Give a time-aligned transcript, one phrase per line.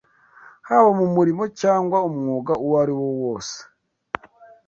[0.67, 3.57] haba mu murimo cyangwa umwuga uwo ari wo wose